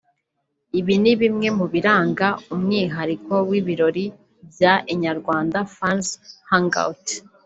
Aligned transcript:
Ibi 0.79 0.95
ni 1.03 1.13
bimwe 1.21 1.47
mu 1.57 1.65
biranga 1.73 2.27
umwihariko 2.53 3.33
w’ibirori 3.49 4.05
bya 4.51 4.73
Inyarwanda 4.93 5.57
Fans 5.75 6.07
Hangout 6.51 7.05